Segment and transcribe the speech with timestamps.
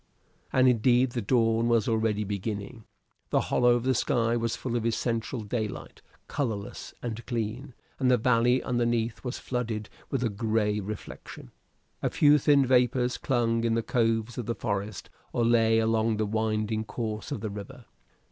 [0.51, 2.85] And indeed the dawn was already beginning.
[3.29, 8.17] The hollow of the sky was full of essential daylight, colorless and clean; and the
[8.17, 11.51] valley underneath was flooded with a gray reflection.
[12.01, 16.25] A few thin vapors clung in the coves of the forest or lay along the
[16.25, 17.85] winding course of the river.